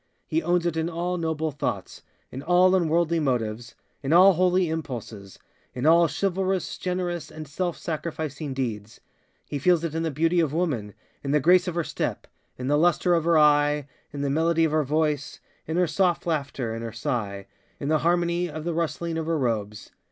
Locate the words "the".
10.01-10.09, 11.25-11.39, 12.67-12.79, 14.13-14.31, 17.81-17.99, 18.63-18.73